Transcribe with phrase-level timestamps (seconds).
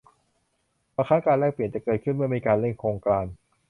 [0.95, 3.25] บางครั้งการแลกเปลี่ยนจะเกิดขึ้นเมื่อมีการเร่งโครงการ